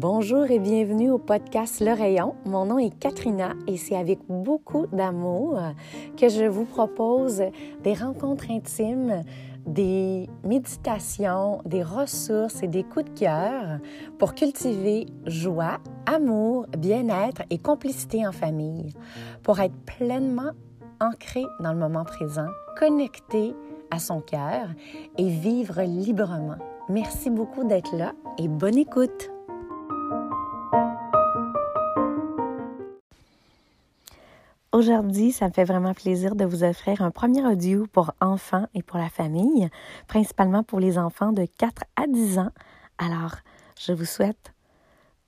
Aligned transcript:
Bonjour 0.00 0.50
et 0.50 0.58
bienvenue 0.58 1.10
au 1.10 1.18
podcast 1.18 1.80
Le 1.80 1.92
Rayon. 1.92 2.34
Mon 2.46 2.64
nom 2.64 2.78
est 2.78 2.98
Katrina 2.98 3.52
et 3.66 3.76
c'est 3.76 3.96
avec 3.96 4.18
beaucoup 4.30 4.86
d'amour 4.86 5.60
que 6.16 6.30
je 6.30 6.46
vous 6.46 6.64
propose 6.64 7.42
des 7.84 7.92
rencontres 7.92 8.50
intimes, 8.50 9.22
des 9.66 10.26
méditations, 10.42 11.60
des 11.66 11.82
ressources 11.82 12.62
et 12.62 12.66
des 12.66 12.82
coups 12.82 13.12
de 13.12 13.20
cœur 13.20 13.78
pour 14.18 14.32
cultiver 14.32 15.04
joie, 15.26 15.80
amour, 16.06 16.64
bien-être 16.78 17.42
et 17.50 17.58
complicité 17.58 18.26
en 18.26 18.32
famille, 18.32 18.94
pour 19.42 19.60
être 19.60 19.76
pleinement 19.84 20.52
ancré 20.98 21.42
dans 21.62 21.74
le 21.74 21.78
moment 21.78 22.04
présent, 22.04 22.48
connecté 22.78 23.54
à 23.90 23.98
son 23.98 24.22
cœur 24.22 24.68
et 25.18 25.28
vivre 25.28 25.82
librement. 25.82 26.56
Merci 26.88 27.28
beaucoup 27.28 27.64
d'être 27.64 27.94
là 27.94 28.14
et 28.38 28.48
bonne 28.48 28.78
écoute. 28.78 29.30
Aujourd'hui, 34.80 35.30
ça 35.30 35.46
me 35.46 35.52
fait 35.52 35.64
vraiment 35.64 35.92
plaisir 35.92 36.34
de 36.34 36.46
vous 36.46 36.64
offrir 36.64 37.02
un 37.02 37.10
premier 37.10 37.46
audio 37.46 37.86
pour 37.92 38.12
enfants 38.18 38.66
et 38.72 38.82
pour 38.82 38.96
la 38.96 39.10
famille, 39.10 39.68
principalement 40.08 40.62
pour 40.62 40.80
les 40.80 40.96
enfants 40.96 41.32
de 41.32 41.44
4 41.44 41.82
à 41.96 42.06
10 42.06 42.38
ans. 42.38 42.50
Alors, 42.96 43.34
je 43.78 43.92
vous 43.92 44.06
souhaite 44.06 44.54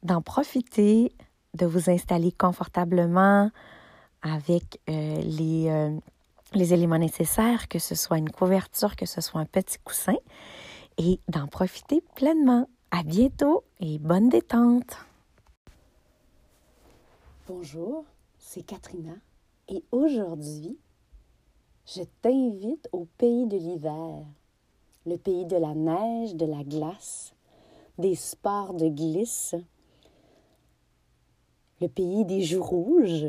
d'en 0.02 0.23
profiter, 0.23 1.12
de 1.52 1.66
vous 1.66 1.91
installer 1.91 2.33
confortablement 2.33 3.51
avec 4.23 4.80
euh, 4.88 5.20
les, 5.20 5.69
euh, 5.69 5.98
les 6.55 6.73
éléments 6.73 6.96
nécessaires, 6.96 7.69
que 7.69 7.79
ce 7.79 7.95
soit 7.95 8.16
une 8.16 8.30
couverture, 8.30 8.96
que 8.96 9.05
ce 9.05 9.21
soit 9.21 9.43
un 9.43 9.45
petit 9.45 9.77
coussin, 9.84 10.16
et 10.96 11.21
d'en 11.29 11.46
profiter 11.46 12.02
pleinement. 12.15 12.71
À 12.91 13.02
bientôt 13.02 13.65
et 13.80 13.98
bonne 13.98 14.30
détente. 14.30 14.96
Bonjour, 17.46 18.07
c'est 18.38 18.63
Katrina. 18.63 19.13
Et 19.68 19.85
aujourd'hui, 19.93 20.79
je 21.87 22.02
t'invite 22.21 22.88
au 22.93 23.07
pays 23.18 23.46
de 23.46 23.57
l'hiver, 23.57 24.24
le 25.07 25.16
pays 25.16 25.46
de 25.46 25.57
la 25.57 25.74
neige, 25.74 26.35
de 26.35 26.46
la 26.46 26.65
glace, 26.65 27.35
des 27.99 28.15
sports 28.15 28.74
de 28.74 28.88
glisse, 28.88 29.54
le 31.80 31.88
pays 31.88 32.24
des 32.24 32.43
joues 32.43 32.63
rouges, 32.63 33.29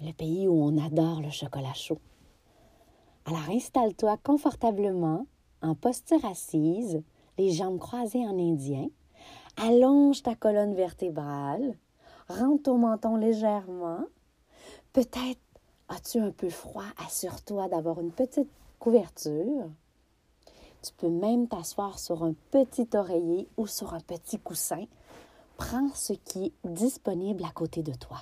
le 0.00 0.12
pays 0.12 0.46
où 0.46 0.62
on 0.62 0.78
adore 0.78 1.20
le 1.20 1.30
chocolat 1.30 1.74
chaud. 1.74 1.98
Alors 3.24 3.50
installe-toi 3.50 4.16
confortablement, 4.18 5.26
en 5.62 5.74
posture 5.74 6.24
assise, 6.24 7.02
les 7.36 7.50
jambes 7.50 7.78
croisées 7.78 8.26
en 8.26 8.38
indien, 8.38 8.88
allonge 9.56 10.22
ta 10.22 10.34
colonne 10.34 10.74
vertébrale, 10.74 11.76
rentre 12.28 12.64
ton 12.64 12.78
menton 12.78 13.16
légèrement, 13.16 14.04
peut-être 14.92 15.40
As-tu 15.88 16.18
un 16.18 16.30
peu 16.30 16.50
froid? 16.50 16.84
Assure-toi 17.06 17.68
d'avoir 17.68 18.00
une 18.00 18.12
petite 18.12 18.50
couverture. 18.78 19.70
Tu 20.82 20.92
peux 20.92 21.08
même 21.08 21.48
t'asseoir 21.48 21.98
sur 21.98 22.22
un 22.22 22.34
petit 22.50 22.88
oreiller 22.94 23.48
ou 23.56 23.66
sur 23.66 23.94
un 23.94 24.00
petit 24.00 24.38
coussin. 24.38 24.84
Prends 25.56 25.88
ce 25.94 26.12
qui 26.12 26.46
est 26.46 26.52
disponible 26.68 27.42
à 27.44 27.50
côté 27.50 27.82
de 27.82 27.94
toi. 27.94 28.18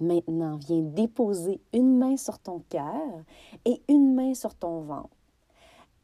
Maintenant, 0.00 0.56
viens 0.56 0.80
déposer 0.80 1.60
une 1.72 1.96
main 1.96 2.16
sur 2.16 2.38
ton 2.38 2.60
cœur 2.68 3.22
et 3.64 3.82
une 3.88 4.14
main 4.14 4.34
sur 4.34 4.54
ton 4.54 4.80
ventre. 4.80 5.16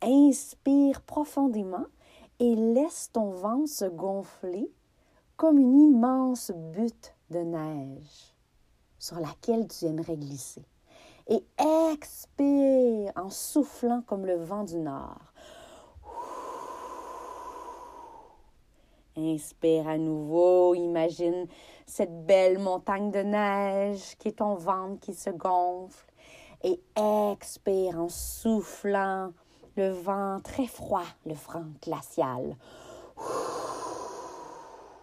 Inspire 0.02 1.00
profondément 1.02 1.86
et 2.38 2.54
laisse 2.54 3.10
ton 3.12 3.30
ventre 3.30 3.68
se 3.68 3.84
gonfler 3.86 4.70
comme 5.36 5.58
une 5.58 5.80
immense 5.80 6.52
butte 6.74 7.14
de 7.30 7.40
neige 7.40 8.31
sur 9.02 9.18
laquelle 9.18 9.66
tu 9.66 9.86
aimerais 9.86 10.16
glisser. 10.16 10.62
Et 11.26 11.44
expire 11.90 13.12
en 13.16 13.30
soufflant 13.30 14.00
comme 14.06 14.26
le 14.26 14.36
vent 14.36 14.62
du 14.62 14.76
nord. 14.76 15.32
Inspire 19.16 19.88
à 19.88 19.98
nouveau, 19.98 20.76
imagine 20.76 21.48
cette 21.84 22.24
belle 22.26 22.60
montagne 22.60 23.10
de 23.10 23.18
neige 23.18 24.16
qui 24.20 24.28
est 24.28 24.38
ton 24.38 24.54
ventre 24.54 25.00
qui 25.00 25.14
se 25.14 25.30
gonfle. 25.30 26.06
Et 26.62 26.80
expire 27.32 27.98
en 27.98 28.08
soufflant 28.08 29.32
le 29.76 29.90
vent 29.90 30.38
très 30.44 30.68
froid, 30.68 31.02
le 31.26 31.34
vent 31.34 31.64
glacial. 31.82 32.56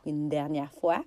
Une 0.06 0.30
dernière 0.30 0.72
fois. 0.72 1.04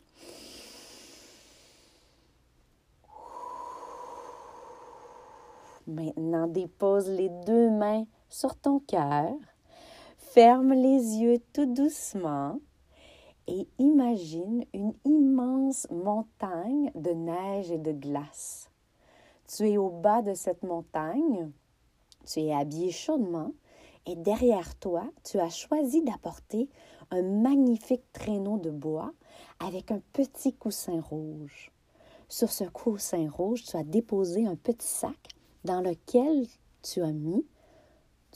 Maintenant, 5.92 6.47
dépose 6.47 7.10
les 7.10 7.28
deux 7.28 7.69
mains 7.69 8.06
sur 8.30 8.56
ton 8.56 8.80
cœur, 8.80 9.34
ferme 10.16 10.72
les 10.72 11.19
yeux 11.19 11.38
tout 11.53 11.66
doucement 11.66 12.58
et 13.47 13.69
imagine 13.78 14.64
une 14.72 14.94
immense 15.04 15.86
montagne 15.91 16.91
de 16.94 17.10
neige 17.10 17.70
et 17.70 17.76
de 17.76 17.92
glace. 17.92 18.70
Tu 19.47 19.69
es 19.69 19.76
au 19.76 19.91
bas 19.91 20.22
de 20.22 20.32
cette 20.32 20.62
montagne, 20.62 21.50
tu 22.24 22.41
es 22.41 22.54
habillé 22.54 22.91
chaudement 22.91 23.53
et 24.06 24.16
derrière 24.16 24.74
toi, 24.76 25.04
tu 25.24 25.41
as 25.41 25.50
choisi 25.50 26.03
d'apporter 26.03 26.70
un 27.10 27.22
magnifique 27.22 28.10
traîneau 28.14 28.56
de 28.56 28.70
bois 28.70 29.12
avec 29.60 29.91
un 29.91 30.00
petit 30.14 30.54
coussin 30.54 31.03
rouge. 31.03 31.70
Sur 32.30 32.50
ce 32.50 32.64
coussin 32.64 33.28
rouge, 33.28 33.64
tu 33.64 33.76
as 33.76 33.84
déposé 33.84 34.47
un 34.47 34.56
petit 34.56 34.88
sac 34.88 35.28
dans 35.65 35.81
lequel 35.81 36.47
tu 36.83 37.03
as 37.03 37.12
mis 37.12 37.47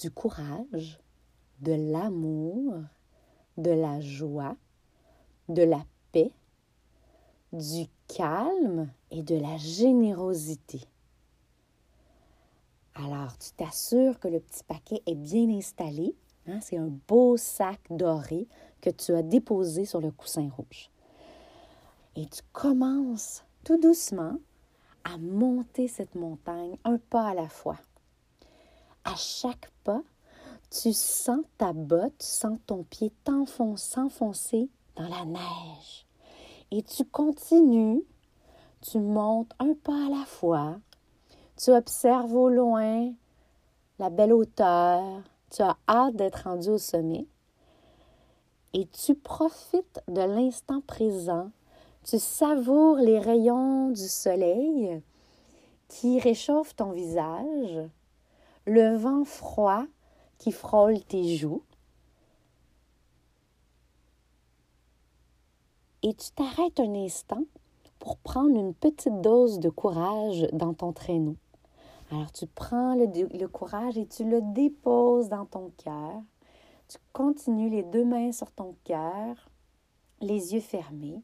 du 0.00 0.10
courage, 0.10 1.00
de 1.60 1.72
l'amour, 1.72 2.74
de 3.56 3.70
la 3.70 4.00
joie, 4.00 4.56
de 5.48 5.62
la 5.62 5.84
paix, 6.12 6.32
du 7.52 7.86
calme 8.08 8.90
et 9.10 9.22
de 9.22 9.36
la 9.36 9.56
générosité. 9.56 10.80
Alors, 12.94 13.36
tu 13.38 13.50
t'assures 13.52 14.18
que 14.18 14.28
le 14.28 14.40
petit 14.40 14.64
paquet 14.64 15.02
est 15.06 15.14
bien 15.14 15.50
installé. 15.50 16.14
Hein? 16.46 16.60
C'est 16.62 16.78
un 16.78 16.90
beau 17.08 17.36
sac 17.36 17.80
doré 17.90 18.48
que 18.80 18.90
tu 18.90 19.12
as 19.12 19.22
déposé 19.22 19.84
sur 19.84 20.00
le 20.00 20.10
coussin 20.10 20.48
rouge. 20.56 20.90
Et 22.14 22.26
tu 22.26 22.40
commences 22.52 23.44
tout 23.64 23.78
doucement 23.78 24.38
à 25.06 25.18
monter 25.18 25.86
cette 25.86 26.16
montagne 26.16 26.76
un 26.84 26.98
pas 26.98 27.28
à 27.28 27.34
la 27.34 27.48
fois. 27.48 27.78
À 29.04 29.14
chaque 29.14 29.70
pas, 29.84 30.02
tu 30.70 30.92
sens 30.92 31.44
ta 31.58 31.72
botte, 31.72 32.18
tu 32.18 32.26
sens 32.26 32.58
ton 32.66 32.82
pied 32.82 33.12
s'enfoncer 33.76 34.68
dans 34.96 35.08
la 35.08 35.24
neige. 35.24 36.06
Et 36.72 36.82
tu 36.82 37.04
continues, 37.04 38.02
tu 38.80 38.98
montes 38.98 39.52
un 39.60 39.74
pas 39.74 40.06
à 40.06 40.10
la 40.10 40.24
fois, 40.24 40.76
tu 41.56 41.70
observes 41.70 42.34
au 42.34 42.48
loin 42.48 43.12
la 44.00 44.10
belle 44.10 44.32
hauteur, 44.32 45.22
tu 45.50 45.62
as 45.62 45.76
hâte 45.88 46.16
d'être 46.16 46.44
rendu 46.44 46.70
au 46.70 46.78
sommet 46.78 47.26
et 48.72 48.86
tu 48.88 49.14
profites 49.14 50.00
de 50.08 50.20
l'instant 50.20 50.80
présent 50.80 51.50
tu 52.06 52.20
savoures 52.20 52.98
les 52.98 53.18
rayons 53.18 53.90
du 53.90 54.06
soleil 54.06 55.02
qui 55.88 56.20
réchauffent 56.20 56.76
ton 56.76 56.92
visage, 56.92 57.90
le 58.64 58.96
vent 58.96 59.24
froid 59.24 59.84
qui 60.38 60.52
frôle 60.52 61.02
tes 61.02 61.36
joues. 61.36 61.62
Et 66.02 66.14
tu 66.14 66.30
t'arrêtes 66.30 66.78
un 66.78 66.94
instant 66.94 67.42
pour 67.98 68.18
prendre 68.18 68.56
une 68.56 68.74
petite 68.74 69.20
dose 69.20 69.58
de 69.58 69.68
courage 69.68 70.46
dans 70.52 70.74
ton 70.74 70.92
traîneau. 70.92 71.34
Alors 72.12 72.30
tu 72.30 72.46
prends 72.46 72.94
le, 72.94 73.06
le 73.36 73.48
courage 73.48 73.98
et 73.98 74.06
tu 74.06 74.22
le 74.22 74.42
déposes 74.54 75.28
dans 75.28 75.44
ton 75.44 75.72
cœur. 75.76 76.22
Tu 76.86 76.98
continues 77.12 77.70
les 77.70 77.82
deux 77.82 78.04
mains 78.04 78.30
sur 78.30 78.52
ton 78.52 78.76
cœur, 78.84 79.50
les 80.20 80.54
yeux 80.54 80.60
fermés 80.60 81.20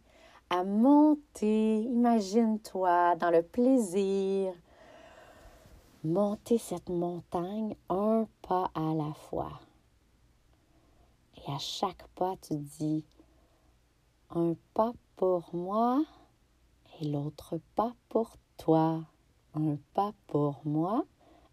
à 0.52 0.64
monter, 0.64 1.80
imagine-toi 1.80 3.16
dans 3.16 3.30
le 3.30 3.42
plaisir, 3.42 4.52
monter 6.04 6.58
cette 6.58 6.90
montagne 6.90 7.74
un 7.88 8.26
pas 8.42 8.70
à 8.74 8.92
la 8.92 9.14
fois. 9.14 9.60
Et 11.36 11.50
à 11.50 11.56
chaque 11.58 12.06
pas, 12.08 12.34
tu 12.42 12.58
dis 12.58 13.02
un 14.28 14.54
pas 14.74 14.92
pour 15.16 15.48
moi 15.54 16.04
et 17.00 17.08
l'autre 17.08 17.58
pas 17.74 17.94
pour 18.10 18.36
toi. 18.58 19.00
Un 19.54 19.76
pas 19.94 20.12
pour 20.26 20.60
moi 20.66 21.06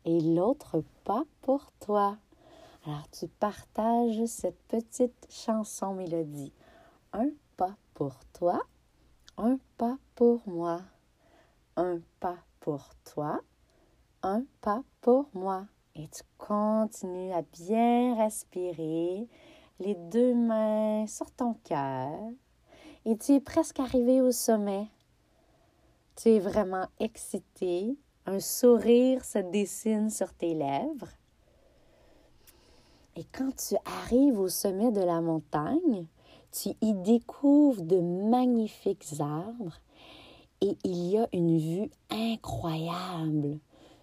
et 0.03 0.19
l'autre 0.19 0.83
pas 1.05 1.23
pour 1.41 1.71
toi. 1.79 2.17
Alors 2.85 3.09
tu 3.11 3.29
partages 3.29 4.25
cette 4.25 4.61
petite 4.67 5.25
chanson 5.29 5.93
mélodie. 5.93 6.51
Un 7.13 7.29
pas 7.55 7.77
pour 7.93 8.15
toi, 8.33 8.61
un 9.39 9.57
pas 9.77 9.97
pour 10.15 10.41
moi. 10.47 10.81
Un 11.77 12.01
pas 12.19 12.38
pour 12.59 12.89
toi, 13.06 13.39
un 14.21 14.44
pas 14.59 14.83
pour 15.00 15.30
moi. 15.33 15.65
Et 15.95 16.07
tu 16.09 16.24
continues 16.38 17.31
à 17.31 17.41
bien 17.41 18.15
respirer, 18.15 19.27
les 19.80 19.95
deux 19.95 20.36
mains 20.36 21.07
sur 21.07 21.31
ton 21.31 21.53
cœur. 21.63 22.31
Et 23.06 23.18
tu 23.18 23.33
es 23.33 23.39
presque 23.39 23.80
arrivé 23.80 24.21
au 24.21 24.31
sommet. 24.31 24.88
Tu 26.18 26.30
es 26.30 26.39
vraiment 26.39 26.88
excité. 27.00 27.97
Un 28.25 28.42
sourire 28.42 29.24
se 29.24 29.39
dessine 29.39 30.09
sur 30.09 30.33
tes 30.33 30.53
lèvres. 30.53 31.13
Et 33.15 33.24
quand 33.24 33.56
tu 33.56 33.75
arrives 33.85 34.39
au 34.39 34.50
sommet 34.50 34.92
de 34.92 35.01
la 35.01 35.21
montagne, 35.21 36.07
tu 36.51 36.69
y 36.81 36.93
découvres 36.93 37.81
de 37.81 37.99
magnifiques 37.99 39.19
arbres 39.19 39.79
et 40.61 40.77
il 40.83 41.09
y 41.09 41.17
a 41.17 41.27
une 41.33 41.57
vue 41.57 41.89
incroyable. 42.09 43.59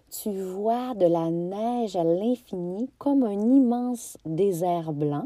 Tu 0.09 0.31
vois 0.31 0.95
de 0.95 1.05
la 1.05 1.29
neige 1.29 1.95
à 1.95 2.03
l'infini 2.03 2.89
comme 2.97 3.23
un 3.23 3.39
immense 3.39 4.17
désert 4.25 4.93
blanc. 4.93 5.25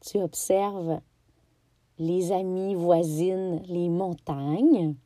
Tu 0.00 0.20
observes 0.20 1.00
les 1.98 2.32
amis 2.32 2.74
voisines, 2.74 3.62
les 3.68 3.88
montagnes, 3.88 4.96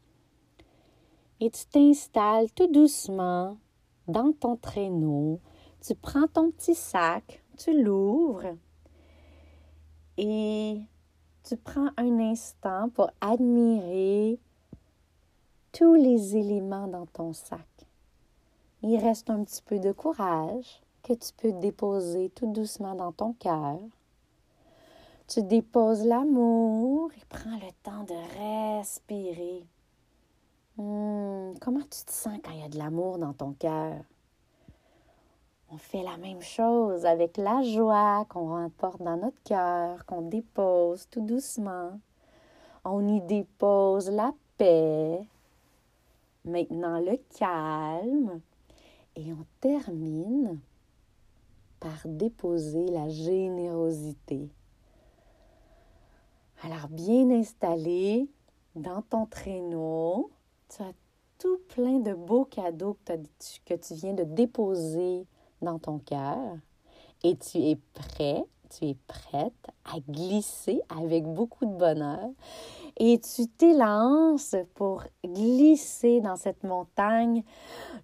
et 1.41 1.51
tu 1.51 1.67
t'installes 1.67 2.51
tout 2.53 2.67
doucement 2.67 3.59
dans 4.09 4.33
ton 4.33 4.57
traîneau. 4.57 5.39
Tu 5.87 5.95
prends 5.95 6.27
ton 6.27 6.51
petit 6.51 6.75
sac, 6.75 7.45
tu 7.59 7.81
l'ouvres 7.81 8.57
et 10.19 10.81
tu 11.45 11.57
prends 11.57 11.91
un 11.97 12.19
instant 12.19 12.91
pour 12.91 13.11
admirer 13.21 14.39
tous 15.73 15.95
les 15.95 16.37
éléments 16.37 16.89
dans 16.89 17.07
ton 17.07 17.33
sac. 17.33 17.61
Il 18.83 18.97
reste 18.99 19.31
un 19.31 19.45
petit 19.45 19.63
peu 19.63 19.79
de 19.79 19.93
courage 19.93 20.83
que 21.03 21.13
tu 21.13 21.33
peux 21.37 21.53
déposer 21.53 22.31
tout 22.31 22.53
doucement 22.53 22.95
dans 22.95 23.13
ton 23.13 23.33
cœur. 23.35 23.79
Tu 25.29 25.43
déposes 25.43 26.05
l'amour 26.05 27.11
et 27.13 27.25
prends 27.29 27.57
le 27.57 27.71
temps 27.83 28.05
de 28.05 28.79
respirer. 28.79 29.65
Hmm, 30.77 31.55
comment 31.61 31.81
tu 31.81 32.05
te 32.05 32.13
sens 32.13 32.39
quand 32.43 32.51
il 32.53 32.61
y 32.61 32.65
a 32.65 32.69
de 32.69 32.79
l'amour 32.79 33.19
dans 33.19 33.33
ton 33.33 33.53
cœur? 33.53 33.95
On 35.71 35.77
fait 35.77 36.03
la 36.03 36.17
même 36.17 36.41
chose 36.41 37.05
avec 37.05 37.37
la 37.37 37.63
joie 37.63 38.25
qu'on 38.31 38.65
emporte 38.65 39.03
dans 39.03 39.19
notre 39.19 39.43
cœur, 39.43 40.07
qu'on 40.07 40.23
dépose 40.23 41.07
tout 41.11 41.21
doucement. 41.21 42.01
On 42.85 43.07
y 43.07 43.21
dépose 43.21 44.11
la 44.11 44.33
paix, 44.57 45.21
maintenant 46.47 47.01
le 47.01 47.19
calme, 47.39 48.41
et 49.15 49.31
on 49.33 49.45
termine 49.61 50.59
par 51.81 51.99
déposer 52.07 52.87
la 52.87 53.09
générosité. 53.09 54.49
Alors, 56.63 56.89
bien 56.89 57.31
installé 57.31 58.27
dans 58.75 59.03
ton 59.03 59.27
traîneau, 59.27 60.31
tu 60.69 60.83
as 60.83 60.93
tout 61.39 61.59
plein 61.69 61.99
de 61.99 62.15
beaux 62.15 62.47
cadeaux 62.47 62.97
que, 63.05 63.75
tu 63.75 63.95
viens 63.95 64.15
de 64.15 64.25
déposer 64.25 65.27
dans 65.63 65.79
ton 65.79 65.99
cœur 65.99 66.39
et 67.25 67.37
tu 67.37 67.59
es 67.59 67.77
prêt, 67.95 68.45
tu 68.71 68.87
es 68.87 68.97
prête 69.07 69.67
à 69.85 69.99
glisser 70.09 70.81
avec 70.89 71.25
beaucoup 71.25 71.67
de 71.67 71.77
bonheur 71.77 72.29
et 72.99 73.19
tu 73.21 73.47
t'élances 73.47 74.57
pour 74.75 75.05
glisser 75.25 76.21
dans 76.21 76.37
cette 76.37 76.65
montagne. 76.65 77.43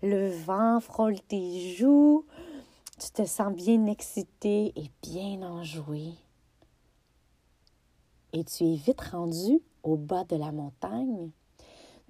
Le 0.02 0.30
vent 0.30 0.80
frôle 0.80 1.20
tes 1.20 1.74
joues, 1.74 2.24
tu 2.98 3.10
te 3.10 3.24
sens 3.24 3.52
bien 3.52 3.86
excité 3.86 4.72
et 4.76 4.90
bien 5.02 5.42
enjoué. 5.42 6.12
Et 8.32 8.44
tu 8.44 8.64
es 8.64 8.74
vite 8.74 9.00
rendu 9.00 9.60
au 9.82 9.96
bas 9.96 10.24
de 10.24 10.36
la 10.36 10.50
montagne. 10.50 11.30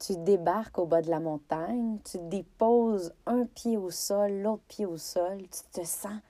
Tu 0.00 0.16
débarques 0.16 0.78
au 0.78 0.86
bas 0.86 1.02
de 1.02 1.10
la 1.10 1.20
montagne, 1.20 1.98
tu 2.04 2.18
déposes 2.18 3.14
un 3.26 3.46
pied 3.46 3.76
au 3.76 3.90
sol, 3.90 4.42
l'autre 4.42 4.64
pied 4.68 4.86
au 4.86 4.96
sol, 4.96 5.38
tu 5.42 5.80
te 5.80 5.86
sens 5.86 6.20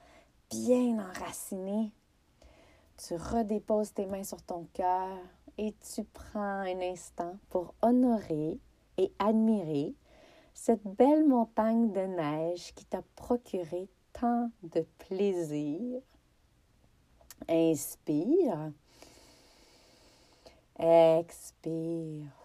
bien 0.49 0.99
enraciné. 0.99 1.91
Tu 2.97 3.15
redéposes 3.15 3.93
tes 3.93 4.05
mains 4.05 4.23
sur 4.23 4.41
ton 4.41 4.67
cœur 4.73 5.17
et 5.57 5.73
tu 5.93 6.03
prends 6.03 6.39
un 6.39 6.79
instant 6.81 7.37
pour 7.49 7.73
honorer 7.81 8.59
et 8.97 9.11
admirer 9.19 9.93
cette 10.53 10.83
belle 10.83 11.27
montagne 11.27 11.91
de 11.91 12.01
neige 12.01 12.73
qui 12.75 12.85
t'a 12.85 13.01
procuré 13.15 13.89
tant 14.13 14.49
de 14.63 14.85
plaisir. 14.97 16.01
Inspire. 17.49 18.71
Expire. 20.79 22.44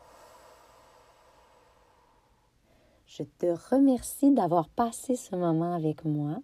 Je 3.11 3.25
te 3.25 3.47
remercie 3.75 4.31
d'avoir 4.31 4.69
passé 4.69 5.17
ce 5.17 5.35
moment 5.35 5.75
avec 5.75 6.05
moi 6.05 6.39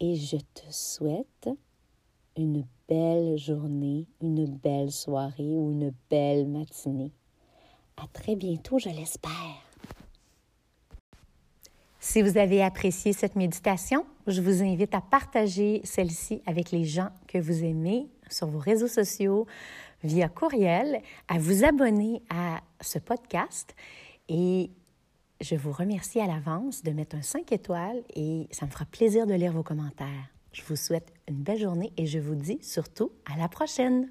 et 0.00 0.16
je 0.16 0.36
te 0.36 0.70
souhaite 0.70 1.48
une 2.36 2.66
belle 2.86 3.38
journée, 3.38 4.06
une 4.20 4.44
belle 4.44 4.92
soirée 4.92 5.56
ou 5.56 5.72
une 5.72 5.94
belle 6.10 6.46
matinée. 6.46 7.10
À 7.96 8.06
très 8.12 8.36
bientôt, 8.36 8.78
je 8.78 8.90
l'espère. 8.90 9.32
Si 12.00 12.20
vous 12.20 12.36
avez 12.36 12.62
apprécié 12.62 13.14
cette 13.14 13.34
méditation, 13.34 14.04
je 14.26 14.42
vous 14.42 14.62
invite 14.62 14.94
à 14.94 15.00
partager 15.00 15.80
celle-ci 15.84 16.42
avec 16.44 16.70
les 16.70 16.84
gens 16.84 17.08
que 17.28 17.38
vous 17.38 17.64
aimez 17.64 18.10
sur 18.28 18.48
vos 18.48 18.58
réseaux 18.58 18.88
sociaux, 18.88 19.46
via 20.02 20.28
courriel, 20.28 21.00
à 21.28 21.38
vous 21.38 21.64
abonner 21.64 22.20
à 22.28 22.60
ce 22.82 22.98
podcast 22.98 23.74
et 24.28 24.70
je 25.44 25.56
vous 25.56 25.72
remercie 25.72 26.20
à 26.20 26.26
l'avance 26.26 26.82
de 26.82 26.90
mettre 26.90 27.16
un 27.16 27.22
5 27.22 27.52
étoiles 27.52 28.02
et 28.16 28.48
ça 28.50 28.64
me 28.64 28.70
fera 28.70 28.86
plaisir 28.86 29.26
de 29.26 29.34
lire 29.34 29.52
vos 29.52 29.62
commentaires. 29.62 30.30
Je 30.52 30.62
vous 30.62 30.76
souhaite 30.76 31.12
une 31.28 31.42
belle 31.42 31.60
journée 31.60 31.92
et 31.98 32.06
je 32.06 32.18
vous 32.18 32.34
dis 32.34 32.58
surtout 32.62 33.12
à 33.30 33.36
la 33.36 33.48
prochaine. 33.48 34.10